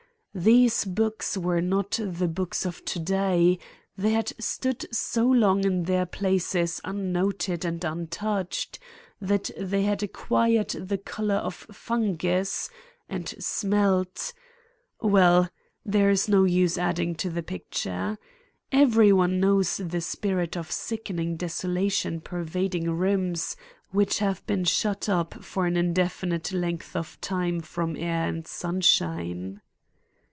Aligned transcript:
These 0.33 0.85
books 0.85 1.35
were 1.35 1.59
not 1.59 1.99
the 2.01 2.29
books 2.29 2.65
of 2.65 2.85
today; 2.85 3.59
they 3.97 4.11
had 4.11 4.31
stood 4.41 4.85
so 4.95 5.25
long 5.25 5.65
in 5.65 5.83
their 5.83 6.05
places 6.05 6.79
unnoted 6.85 7.65
and 7.65 7.83
untouched, 7.83 8.79
that 9.19 9.51
they 9.57 9.81
had 9.81 10.01
acquired 10.01 10.69
the 10.69 10.97
color 10.97 11.35
of 11.35 11.53
fungus, 11.69 12.69
and 13.09 13.27
smelt— 13.39 14.31
Well, 15.01 15.49
there 15.85 16.09
is 16.09 16.29
no 16.29 16.45
use 16.45 16.77
adding 16.77 17.13
to 17.15 17.29
the 17.29 17.43
picture. 17.43 18.17
Every 18.71 19.11
one 19.11 19.37
knows 19.41 19.81
the 19.83 19.99
spirit 19.99 20.55
of 20.55 20.71
sickening 20.71 21.35
desolation 21.35 22.21
pervading 22.21 22.89
rooms 22.89 23.57
which 23.89 24.19
have 24.19 24.47
been 24.47 24.63
shut 24.63 25.09
up 25.09 25.43
for 25.43 25.65
an 25.65 25.75
indefinite 25.75 26.53
length 26.53 26.95
of 26.95 27.19
time 27.19 27.59
from 27.59 27.97
air 27.97 28.29
and 28.29 28.47
sunshine. 28.47 29.59